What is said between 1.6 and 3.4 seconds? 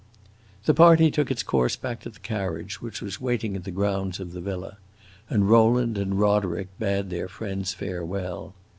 back to the carriage, which was